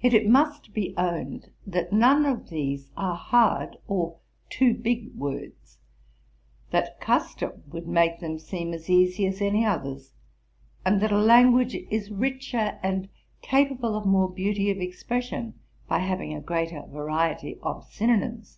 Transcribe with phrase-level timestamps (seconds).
[0.00, 5.76] Yet, it must be owned, that none of these are hard or too big words;
[6.70, 10.14] that custom would make them seem as easy as any others;
[10.86, 13.10] and that a language is richer and
[13.42, 18.56] capable of more beauty of expression, by having a greater variety of synonimes.